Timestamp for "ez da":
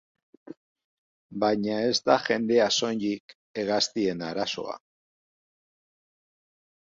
1.89-2.15